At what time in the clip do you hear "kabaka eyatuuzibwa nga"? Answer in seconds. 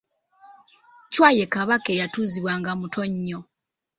1.53-2.71